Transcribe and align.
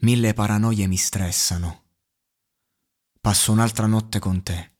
Mille 0.00 0.34
paranoie 0.34 0.86
mi 0.86 0.96
stressano. 0.96 1.84
Passo 3.18 3.50
un'altra 3.50 3.86
notte 3.86 4.18
con 4.18 4.42
te. 4.42 4.74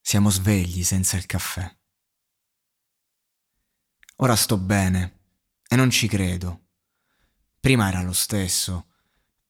Siamo 0.00 0.30
svegli 0.30 0.84
senza 0.84 1.16
il 1.16 1.26
caffè. 1.26 1.76
Ora 4.16 4.36
sto 4.36 4.56
bene 4.56 5.20
e 5.68 5.74
non 5.74 5.90
ci 5.90 6.06
credo. 6.06 6.68
Prima 7.58 7.88
era 7.88 8.02
lo 8.02 8.12
stesso. 8.12 8.86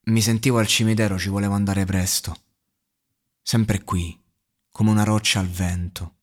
Mi 0.04 0.22
sentivo 0.22 0.58
al 0.58 0.66
cimitero, 0.66 1.18
ci 1.18 1.28
volevo 1.28 1.54
andare 1.54 1.84
presto. 1.84 2.44
Sempre 3.42 3.84
qui, 3.84 4.18
come 4.70 4.90
una 4.90 5.04
roccia 5.04 5.40
al 5.40 5.48
vento. 5.48 6.20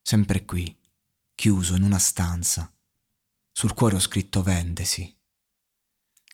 Sempre 0.00 0.44
qui, 0.44 0.78
chiuso 1.34 1.74
in 1.74 1.82
una 1.82 1.98
stanza. 1.98 2.72
Sul 3.50 3.74
cuore 3.74 3.96
ho 3.96 4.00
scritto 4.00 4.42
vendesi. 4.42 5.12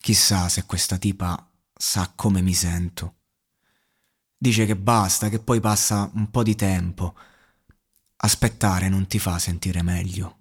Chissà 0.02 0.48
se 0.48 0.64
questa 0.64 0.96
tipa 0.96 1.46
sa 1.76 2.10
come 2.16 2.40
mi 2.40 2.54
sento. 2.54 3.16
Dice 4.34 4.64
che 4.64 4.74
basta, 4.74 5.28
che 5.28 5.40
poi 5.40 5.60
passa 5.60 6.10
un 6.14 6.30
po' 6.30 6.42
di 6.42 6.54
tempo. 6.54 7.14
Aspettare 8.16 8.88
non 8.88 9.06
ti 9.06 9.18
fa 9.18 9.38
sentire 9.38 9.82
meglio. 9.82 10.38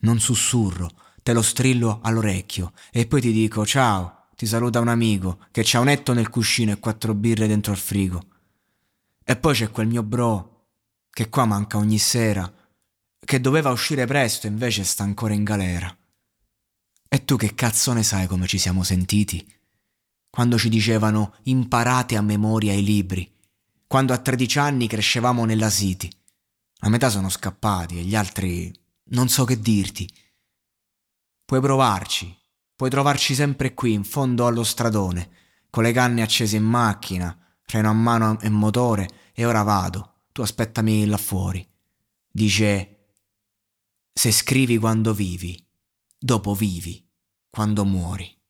Non 0.00 0.18
sussurro, 0.18 0.90
te 1.22 1.34
lo 1.34 1.42
strillo 1.42 2.00
all'orecchio 2.02 2.72
e 2.90 3.06
poi 3.06 3.20
ti 3.20 3.32
dico 3.32 3.66
ciao, 3.66 4.28
ti 4.34 4.46
saluta 4.46 4.80
un 4.80 4.88
amico 4.88 5.40
che 5.50 5.60
c'ha 5.62 5.80
un 5.80 5.86
letto 5.86 6.14
nel 6.14 6.30
cuscino 6.30 6.72
e 6.72 6.78
quattro 6.78 7.12
birre 7.14 7.46
dentro 7.46 7.72
al 7.72 7.78
frigo. 7.78 8.22
E 9.22 9.36
poi 9.36 9.54
c'è 9.54 9.70
quel 9.70 9.88
mio 9.88 10.02
bro 10.02 10.68
che 11.10 11.28
qua 11.28 11.44
manca 11.44 11.76
ogni 11.76 11.98
sera, 11.98 12.50
che 13.18 13.40
doveva 13.42 13.70
uscire 13.70 14.06
presto 14.06 14.46
e 14.46 14.50
invece 14.50 14.84
sta 14.84 15.02
ancora 15.02 15.34
in 15.34 15.44
galera. 15.44 15.94
E 17.14 17.24
tu 17.24 17.36
che 17.36 17.54
cazzo 17.54 17.92
ne 17.92 18.02
sai 18.02 18.26
come 18.26 18.48
ci 18.48 18.58
siamo 18.58 18.82
sentiti? 18.82 19.48
Quando 20.28 20.58
ci 20.58 20.68
dicevano 20.68 21.36
imparate 21.44 22.16
a 22.16 22.22
memoria 22.22 22.72
i 22.72 22.82
libri, 22.82 23.32
quando 23.86 24.12
a 24.12 24.18
13 24.18 24.58
anni 24.58 24.88
crescevamo 24.88 25.44
nella 25.44 25.70
City. 25.70 26.10
La 26.78 26.88
metà 26.88 27.10
sono 27.10 27.28
scappati 27.28 28.00
e 28.00 28.02
gli 28.02 28.16
altri 28.16 28.74
non 29.10 29.28
so 29.28 29.44
che 29.44 29.60
dirti. 29.60 30.12
Puoi 31.44 31.60
provarci, 31.60 32.36
puoi 32.74 32.90
trovarci 32.90 33.36
sempre 33.36 33.74
qui 33.74 33.92
in 33.92 34.02
fondo 34.02 34.48
allo 34.48 34.64
stradone, 34.64 35.30
con 35.70 35.84
le 35.84 35.92
canne 35.92 36.20
accese 36.20 36.56
in 36.56 36.64
macchina, 36.64 37.38
freno 37.62 37.90
a 37.90 37.92
mano 37.92 38.40
e 38.40 38.48
motore, 38.48 39.30
e 39.32 39.44
ora 39.44 39.62
vado, 39.62 40.22
tu 40.32 40.42
aspettami 40.42 41.06
là 41.06 41.16
fuori. 41.16 41.64
Dice, 42.28 43.06
se 44.12 44.32
scrivi 44.32 44.78
quando 44.78 45.14
vivi, 45.14 45.64
dopo 46.18 46.54
vivi 46.54 47.02
quando 47.54 47.84
muori. 47.84 48.43